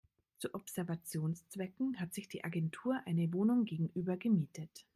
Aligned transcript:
Zu 0.39 0.55
Observationszwecken 0.55 1.99
hat 1.99 2.15
sich 2.15 2.27
die 2.27 2.43
Agentur 2.43 2.99
eine 3.05 3.31
Wohnung 3.33 3.65
gegenüber 3.65 4.17
gemietet. 4.17 4.87